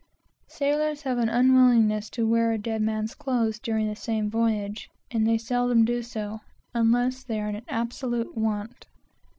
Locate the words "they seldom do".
5.27-6.01